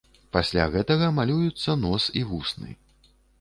[0.35, 2.75] Пасля гэтага малююцца нос і вусны.